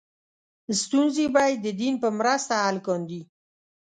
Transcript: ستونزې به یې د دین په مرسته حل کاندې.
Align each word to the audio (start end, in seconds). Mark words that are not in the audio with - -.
ستونزې 0.81 1.25
به 1.33 1.41
یې 1.49 1.55
د 1.65 1.67
دین 1.79 1.93
په 2.03 2.09
مرسته 2.19 2.53
حل 2.63 2.77
کاندې. 2.87 3.21